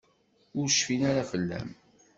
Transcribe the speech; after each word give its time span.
Ur 0.59 0.67
cfin 0.71 1.01
ara 1.09 1.29
fell-am. 1.31 1.69